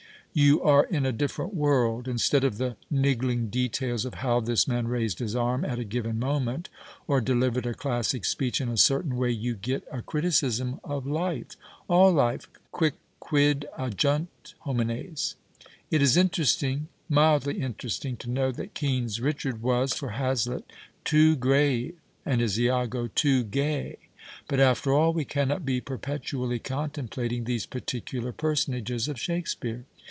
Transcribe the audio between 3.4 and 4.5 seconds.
details of how